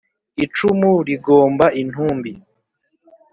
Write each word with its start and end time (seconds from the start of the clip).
icumu 0.45 0.91
rigornba 1.07 1.65
intumbi 1.81 2.31